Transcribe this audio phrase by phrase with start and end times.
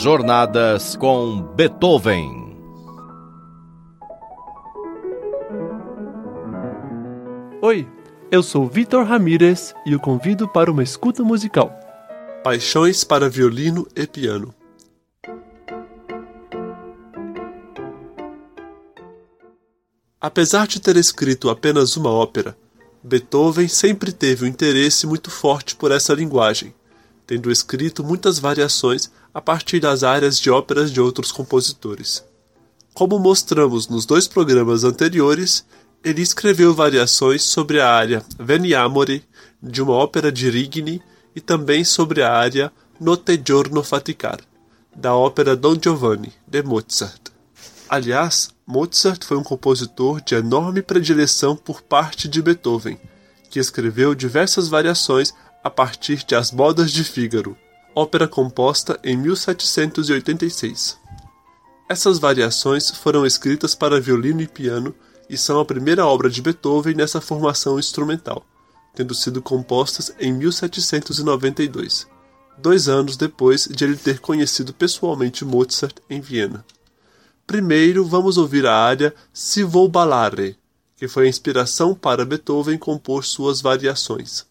[0.00, 2.56] Jornadas com Beethoven.
[7.60, 7.84] Oi,
[8.30, 11.76] eu sou Vitor Ramírez e o convido para uma escuta musical.
[12.44, 14.54] Paixões para violino e piano.
[20.20, 22.56] Apesar de ter escrito apenas uma ópera,
[23.02, 26.72] Beethoven sempre teve um interesse muito forte por essa linguagem,
[27.26, 32.24] tendo escrito muitas variações a partir das áreas de óperas de outros compositores.
[32.92, 35.64] Como mostramos nos dois programas anteriores,
[36.02, 39.22] ele escreveu variações sobre a área Veniamore
[39.62, 41.00] de uma ópera de Rigni
[41.36, 44.40] e também sobre a área Notte giorno faticar
[44.92, 47.30] da ópera Don Giovanni de Mozart.
[47.88, 52.98] Aliás, Mozart foi um compositor de enorme predileção por parte de Beethoven,
[53.48, 57.56] que escreveu diversas variações a partir de As Bodas de Fígaro,
[57.98, 61.00] ópera composta em 1786.
[61.88, 64.94] Essas variações foram escritas para violino e piano
[65.28, 68.46] e são a primeira obra de Beethoven nessa formação instrumental,
[68.94, 72.06] tendo sido compostas em 1792,
[72.56, 76.64] dois anos depois de ele ter conhecido pessoalmente Mozart em Viena.
[77.48, 80.56] Primeiro vamos ouvir a área Si Vou Ballare,
[80.96, 84.46] que foi a inspiração para Beethoven compor suas variações.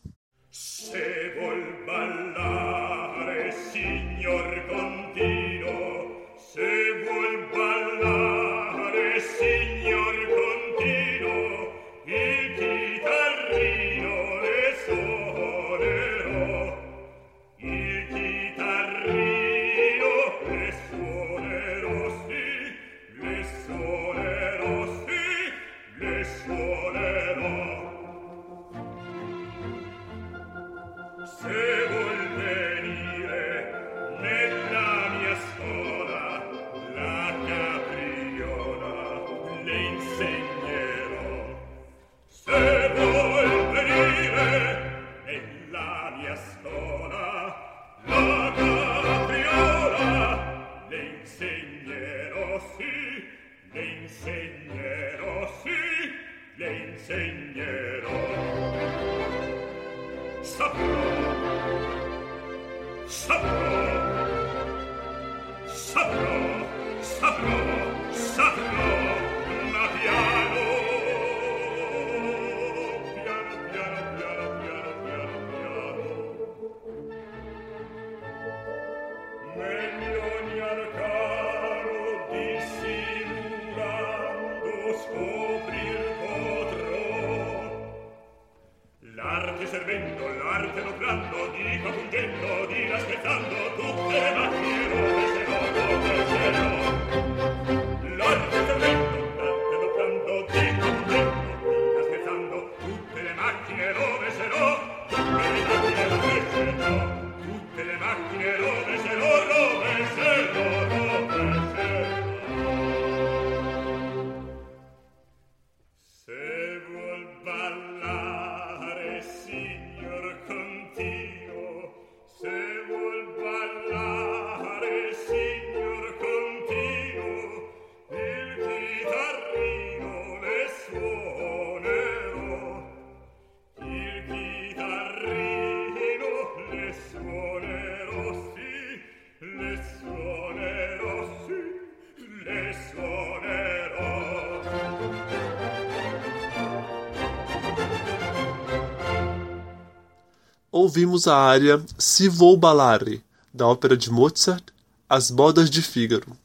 [150.78, 153.24] Ouvimos a área Si Vou Ballare,
[153.54, 154.64] da ópera de Mozart,
[155.10, 156.38] As Bodas de Fígaro.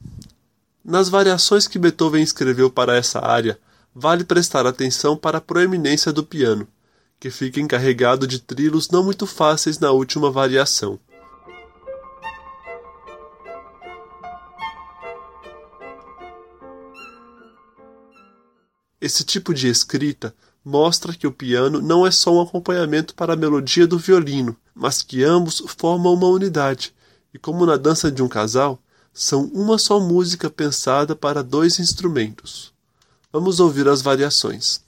[0.83, 3.59] Nas variações que Beethoven escreveu para essa área,
[3.93, 6.67] vale prestar atenção para a proeminência do piano,
[7.19, 10.99] que fica encarregado de trilos não muito fáceis na última variação.
[19.03, 20.33] Esse tipo de escrita
[20.63, 25.01] mostra que o piano não é só um acompanhamento para a melodia do violino, mas
[25.01, 26.95] que ambos formam uma unidade,
[27.33, 28.79] e como na dança de um casal,
[29.13, 32.71] são uma só música pensada para dois instrumentos.
[33.29, 34.81] Vamos ouvir as variações.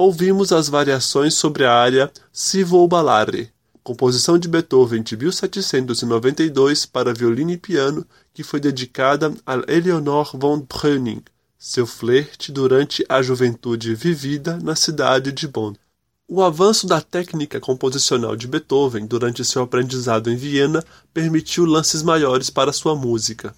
[0.00, 3.50] Ouvimos as variações sobre a área Si vou ballare,
[3.82, 10.60] composição de Beethoven de 1792 para violino e piano, que foi dedicada a Eleonore von
[10.60, 11.22] Breuning,
[11.58, 15.74] seu flerte durante a juventude vivida na cidade de Bonn.
[16.26, 22.48] O avanço da técnica composicional de Beethoven durante seu aprendizado em Viena permitiu lances maiores
[22.48, 23.54] para sua música.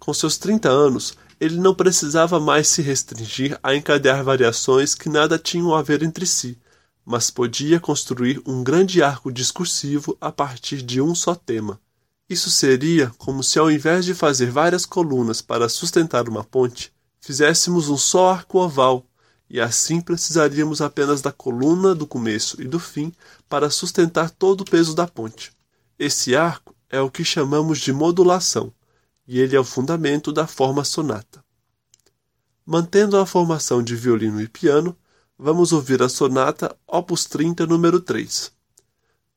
[0.00, 5.38] Com seus 30 anos, ele não precisava mais se restringir a encadear variações que nada
[5.38, 6.58] tinham a ver entre si,
[7.04, 11.80] mas podia construir um grande arco discursivo a partir de um só tema.
[12.28, 17.88] Isso seria como se, ao invés de fazer várias colunas para sustentar uma ponte, fizéssemos
[17.88, 19.06] um só arco oval,
[19.48, 23.12] e assim precisaríamos apenas da coluna do começo e do fim
[23.48, 25.52] para sustentar todo o peso da ponte.
[25.96, 28.72] Esse arco é o que chamamos de modulação,
[29.26, 31.44] e ele é o fundamento da forma sonata.
[32.64, 34.96] Mantendo a formação de violino e piano,
[35.38, 38.52] vamos ouvir a sonata Opus 30, número 3.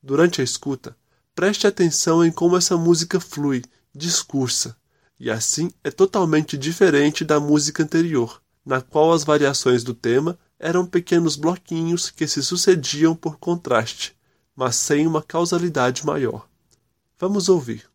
[0.02, 0.96] Durante a escuta,
[1.34, 3.62] Preste atenção em como essa música flui,
[3.94, 4.76] discursa,
[5.18, 10.84] e assim é totalmente diferente da música anterior, na qual as variações do tema eram
[10.84, 14.14] pequenos bloquinhos que se sucediam por contraste,
[14.54, 16.46] mas sem uma causalidade maior.
[17.18, 17.89] Vamos ouvir.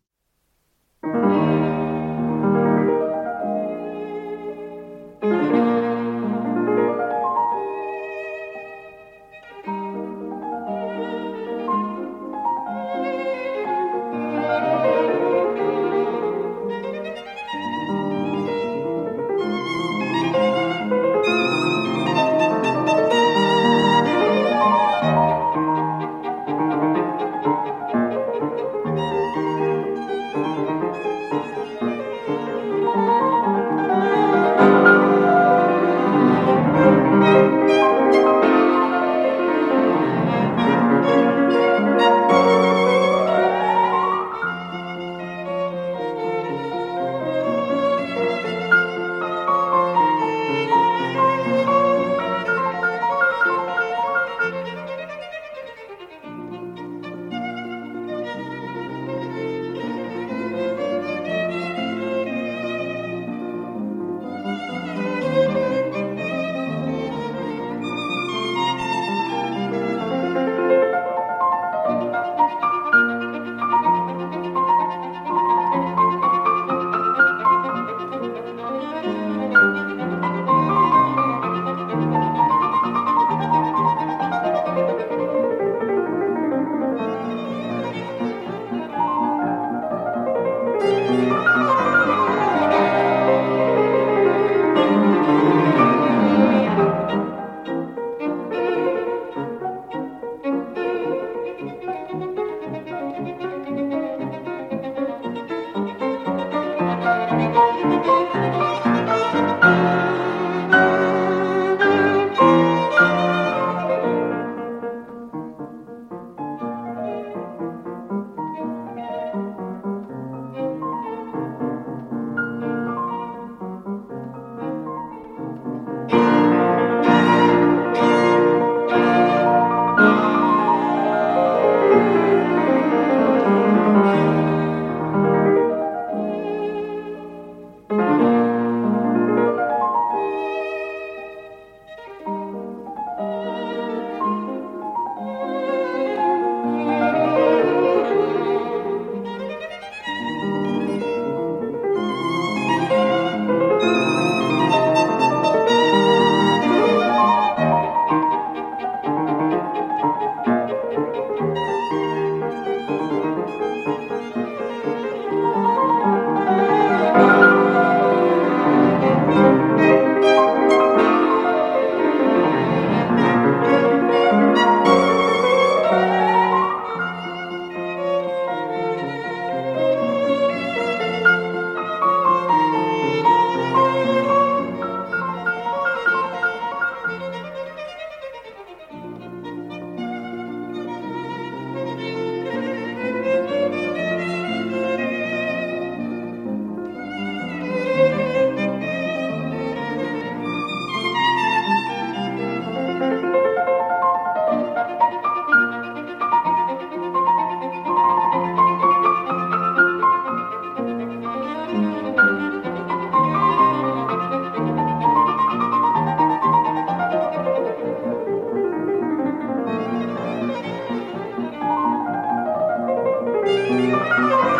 [223.68, 224.55] Música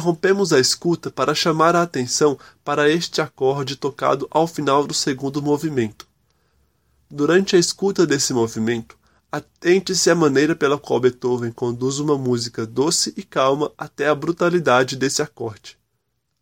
[0.00, 5.42] Interrompemos a escuta para chamar a atenção para este acorde tocado ao final do segundo
[5.42, 6.08] movimento.
[7.10, 8.96] Durante a escuta desse movimento,
[9.30, 14.96] atente-se à maneira pela qual Beethoven conduz uma música doce e calma até a brutalidade
[14.96, 15.76] desse acorde.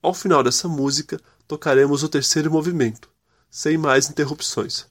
[0.01, 3.09] Ao final dessa música, tocaremos o terceiro movimento,
[3.51, 4.87] sem mais interrupções.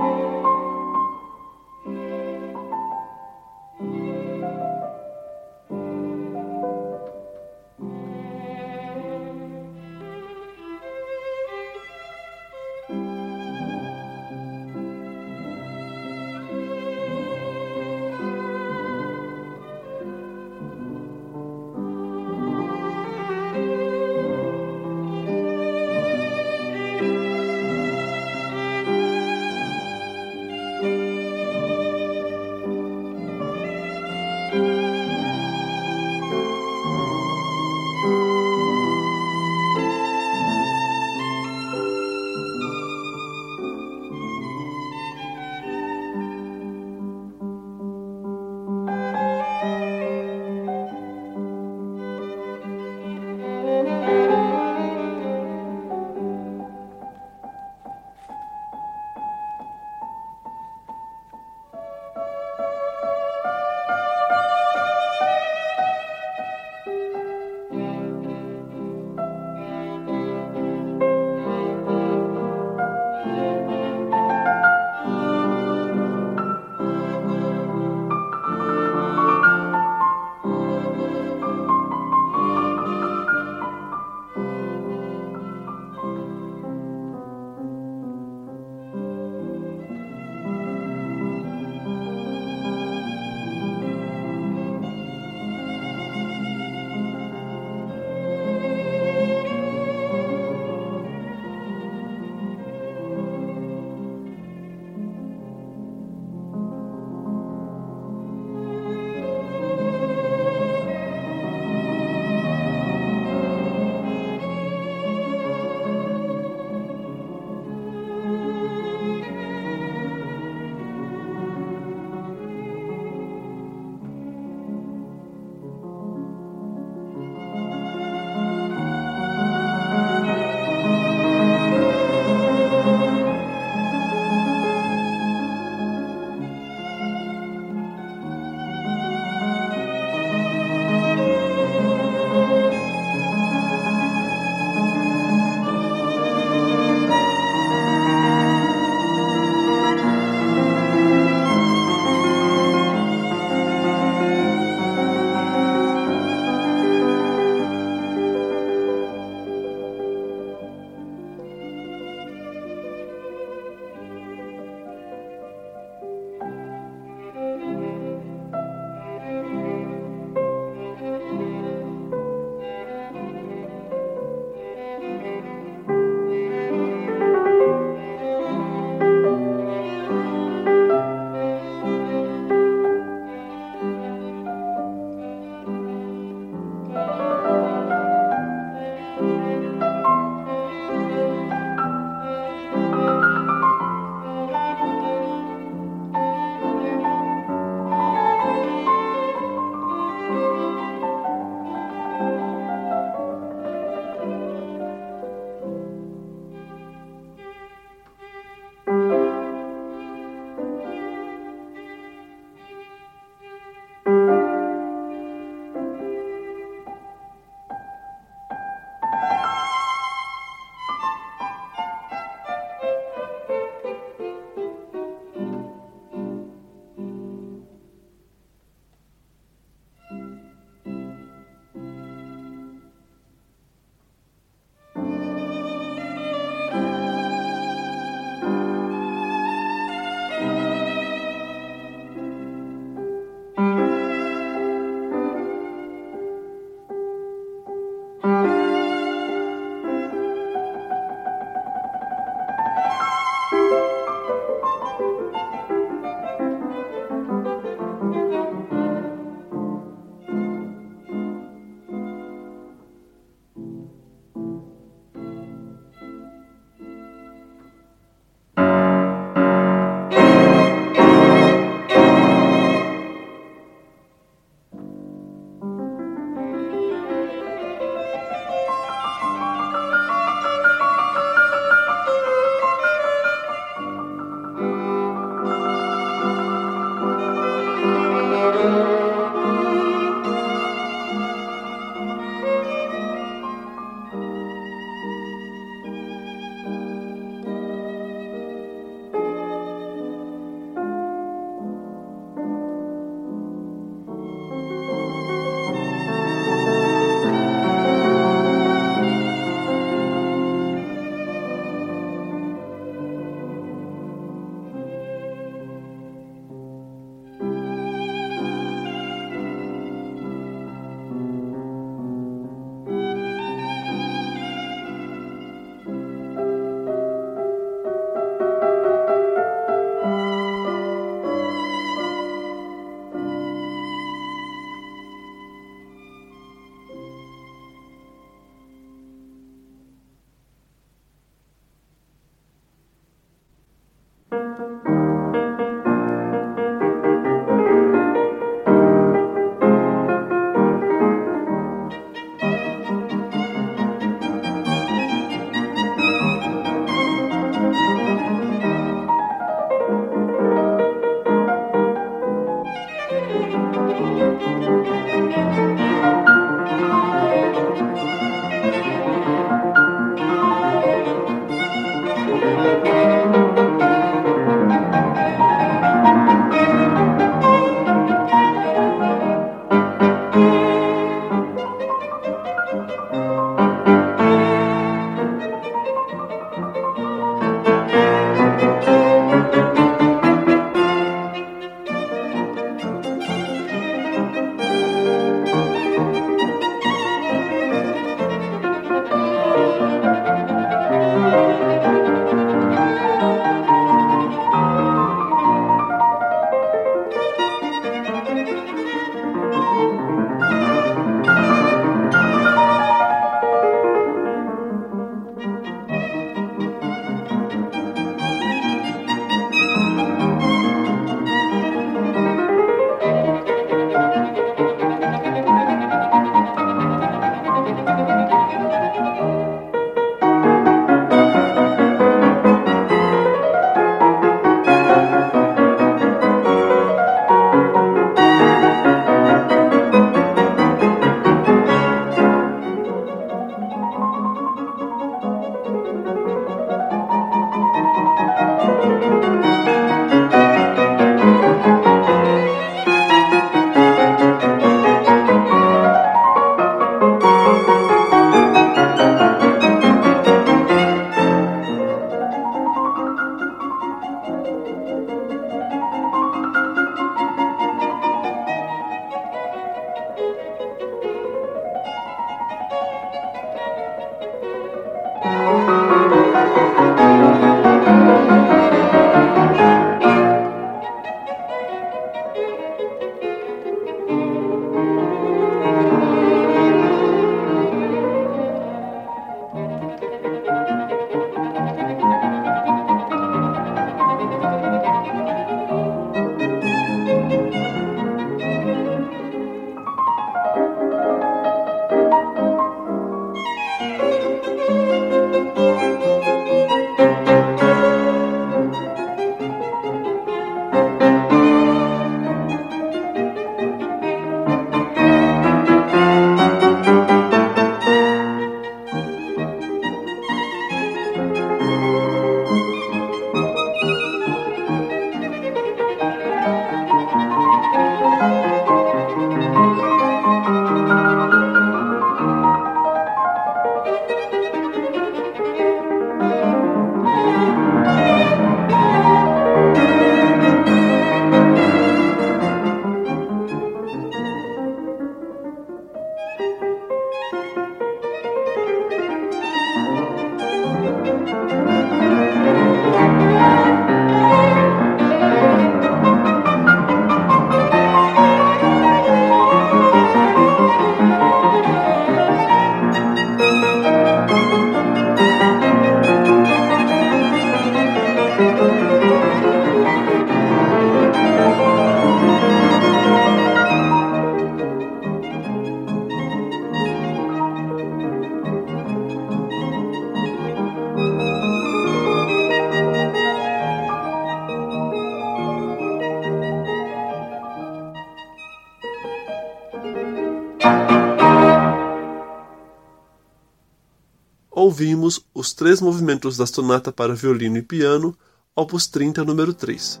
[595.66, 598.16] Três movimentos da sonata para violino e piano,
[598.54, 600.00] opus 30, número 3.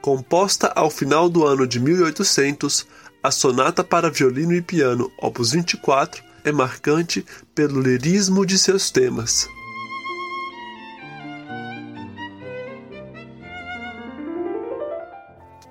[0.00, 2.86] Composta ao final do ano de 1800,
[3.22, 9.46] a sonata para violino e piano, opus 24, é marcante pelo lirismo de seus temas.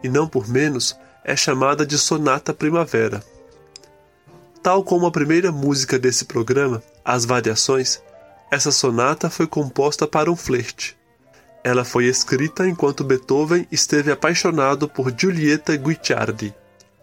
[0.03, 0.95] E não por menos,
[1.27, 3.21] é chamada de Sonata Primavera.
[4.63, 8.01] Tal como a primeira música desse programa, As Variações,
[8.49, 10.95] essa sonata foi composta para um flerte.
[11.65, 16.55] Ela foi escrita enquanto Beethoven esteve apaixonado por Giulietta Guicciardi.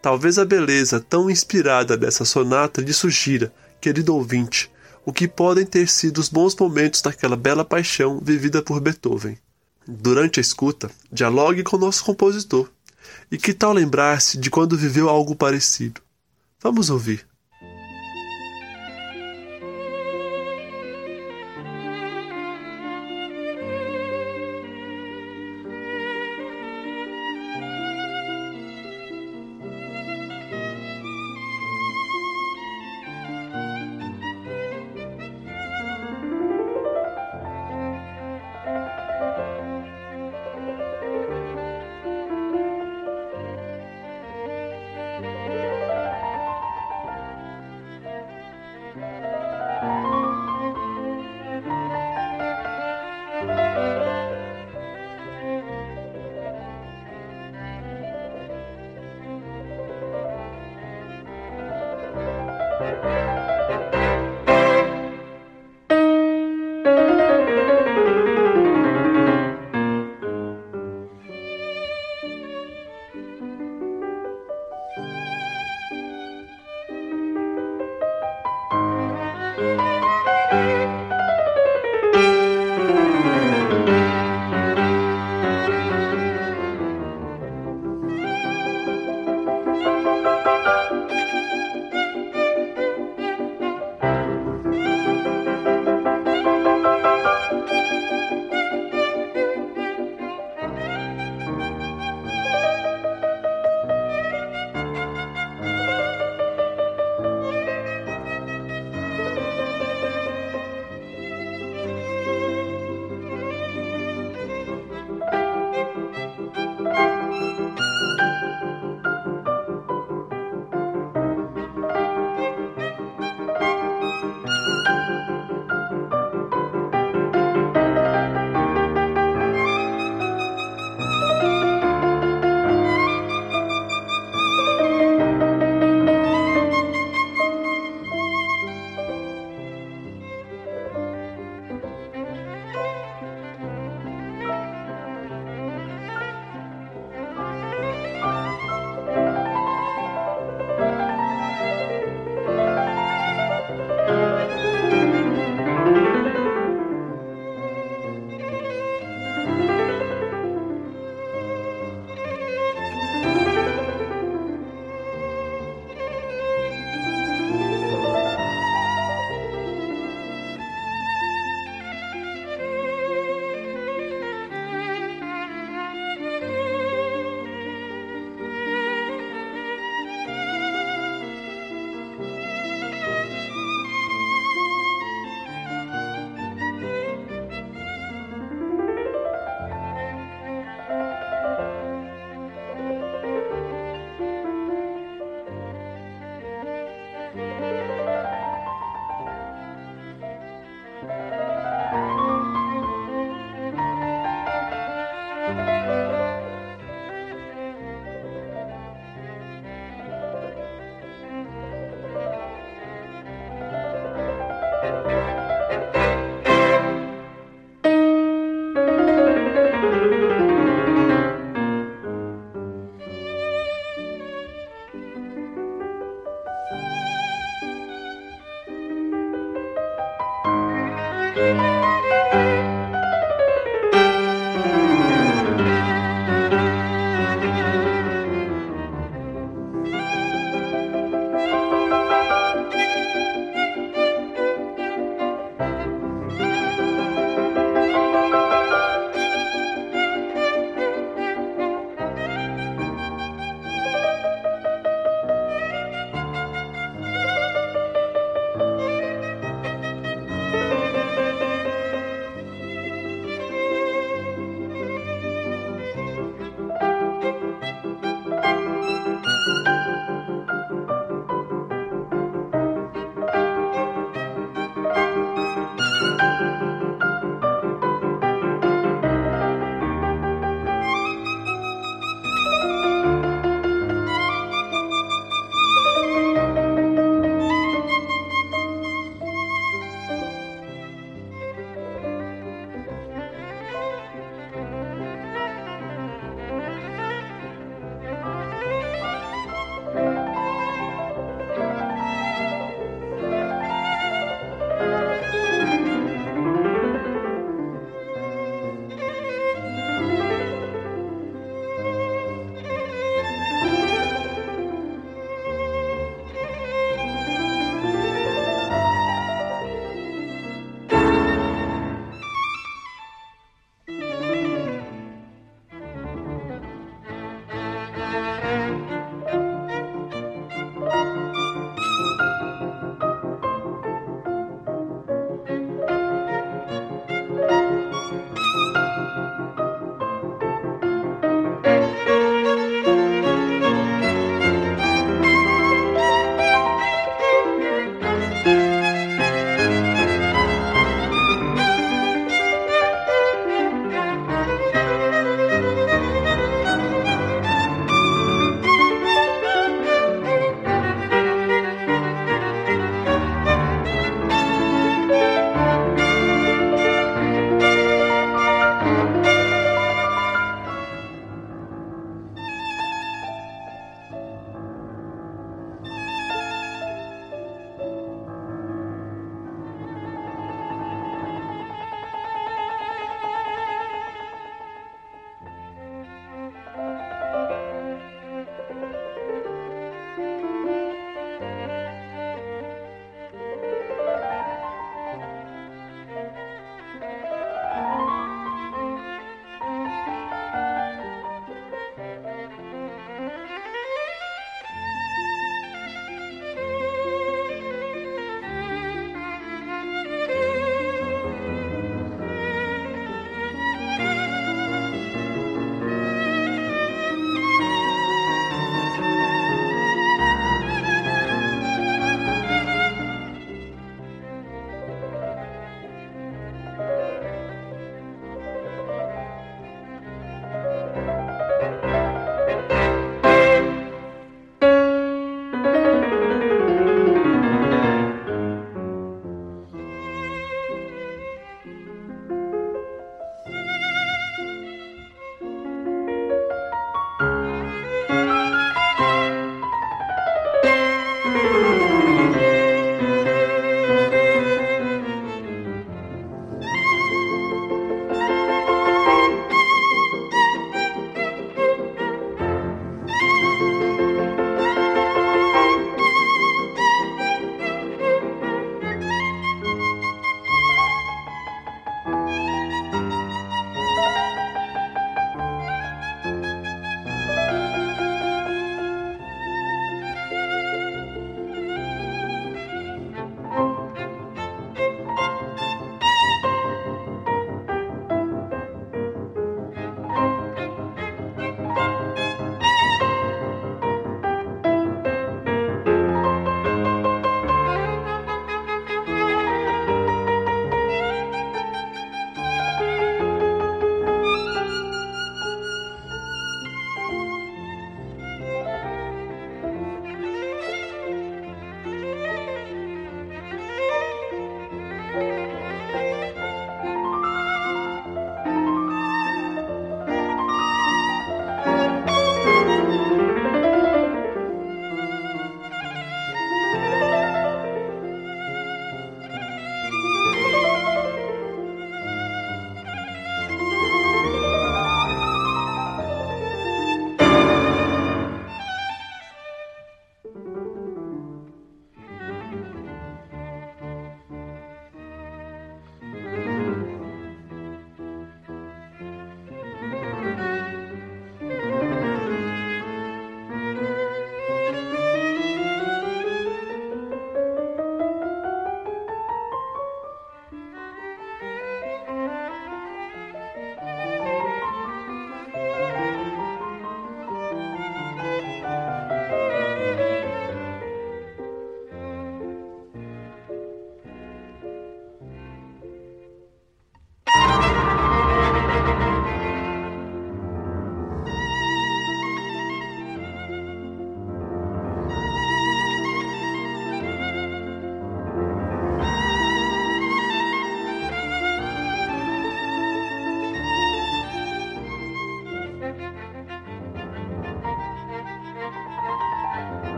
[0.00, 4.72] Talvez a beleza tão inspirada dessa sonata lhe sugira, querido ouvinte,
[5.04, 9.36] o que podem ter sido os bons momentos daquela bela paixão vivida por Beethoven.
[9.86, 12.70] Durante a escuta, dialogue com nosso compositor.
[13.30, 16.00] E que tal lembrar-se de quando viveu algo parecido?
[16.60, 17.26] Vamos ouvir.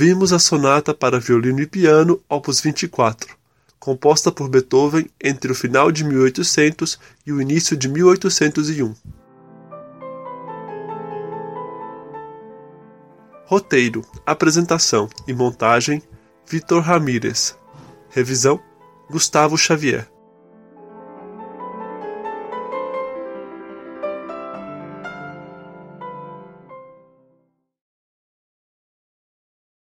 [0.00, 3.36] Ouvimos a sonata para violino e piano, opus 24,
[3.80, 8.94] composta por Beethoven entre o final de 1800 e o início de 1801.
[13.46, 16.00] Roteiro, apresentação e montagem:
[16.46, 17.58] Vitor Ramírez.
[18.08, 18.60] Revisão:
[19.10, 20.08] Gustavo Xavier.